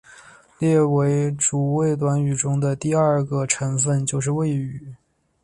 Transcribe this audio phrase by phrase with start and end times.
[0.57, 1.03] 例如
[1.37, 4.95] 主谓短语中的第二个成分就是谓语。